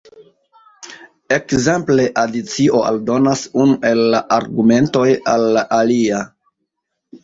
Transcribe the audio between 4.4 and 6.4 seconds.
argumentoj al la alia.